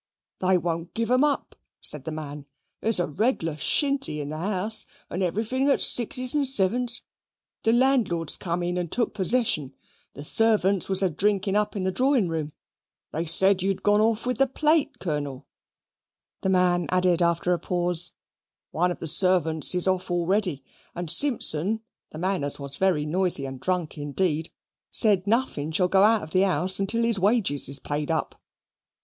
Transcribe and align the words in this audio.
"They 0.39 0.57
won't 0.57 0.95
give 0.95 1.11
'em 1.11 1.23
up," 1.23 1.55
said 1.79 2.05
the 2.05 2.11
man; 2.11 2.47
"there's 2.79 2.99
a 2.99 3.05
regular 3.05 3.53
shinty 3.55 4.19
in 4.19 4.29
the 4.29 4.37
house, 4.39 4.87
and 5.11 5.21
everything 5.21 5.69
at 5.69 5.79
sixes 5.79 6.33
and 6.33 6.47
sevens. 6.47 7.03
The 7.61 7.71
landlord's 7.71 8.35
come 8.35 8.63
in 8.63 8.79
and 8.79 8.91
took 8.91 9.13
possession. 9.13 9.75
The 10.15 10.23
servants 10.23 10.89
was 10.89 11.03
a 11.03 11.09
drinkin' 11.11 11.55
up 11.55 11.75
in 11.75 11.83
the 11.83 11.91
drawingroom. 11.91 12.49
They 13.11 13.25
said 13.25 13.25
they 13.25 13.25
said 13.25 13.61
you 13.61 13.69
had 13.69 13.83
gone 13.83 14.01
off 14.01 14.25
with 14.25 14.39
the 14.39 14.47
plate, 14.47 14.97
Colonel" 14.97 15.45
the 16.41 16.49
man 16.49 16.87
added 16.89 17.21
after 17.21 17.53
a 17.53 17.59
pause 17.59 18.11
"One 18.71 18.89
of 18.89 18.97
the 18.97 19.07
servants 19.07 19.75
is 19.75 19.87
off 19.87 20.09
already. 20.09 20.63
And 20.95 21.11
Simpson, 21.11 21.81
the 22.09 22.17
man 22.17 22.43
as 22.43 22.57
was 22.57 22.75
very 22.75 23.05
noisy 23.05 23.45
and 23.45 23.59
drunk 23.59 23.99
indeed, 23.99 24.49
says 24.89 25.19
nothing 25.27 25.71
shall 25.71 25.89
go 25.89 26.01
out 26.01 26.23
of 26.23 26.31
the 26.31 26.41
house 26.41 26.79
until 26.79 27.03
his 27.03 27.19
wages 27.19 27.69
is 27.69 27.77
paid 27.77 28.09
up." 28.09 28.33